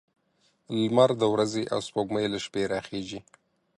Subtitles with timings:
[0.81, 3.19] لمر د ورځې او سپوږمۍ له شپې راخيژي